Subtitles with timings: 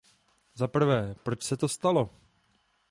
[0.55, 2.09] Za prvé, proč se to stalo?